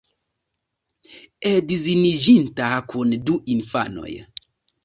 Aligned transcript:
Edziniĝinta 1.51 2.71
kun 2.95 3.15
du 3.29 3.37
infanoj. 3.59 4.19